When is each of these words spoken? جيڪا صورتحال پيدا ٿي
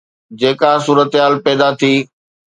جيڪا 0.39 0.71
صورتحال 0.85 1.33
پيدا 1.45 1.67
ٿي 1.79 1.93